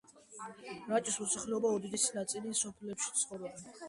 [0.93, 3.69] რაჭის მოსახლეობის უდიდესი ნაწილი სოფლებში ცხოვრობს.